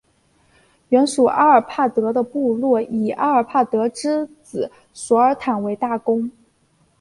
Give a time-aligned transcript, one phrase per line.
[0.89, 6.31] 原属阿尔帕德的部落以阿尔帕德之子索尔坦为大公。